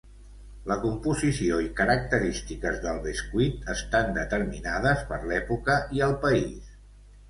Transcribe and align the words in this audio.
La 0.69 0.77
composició 0.85 1.59
i 1.65 1.69
característiques 1.81 2.81
del 2.87 3.03
bescuit 3.05 3.71
estan 3.77 4.13
determinades 4.19 5.09
per 5.15 5.25
l'època 5.31 5.81
i 6.01 6.07
el 6.11 6.23
país. 6.29 6.79